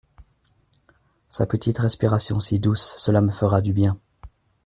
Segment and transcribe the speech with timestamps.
[1.29, 3.99] Sa petite respiration si douce, cela me fera du bien.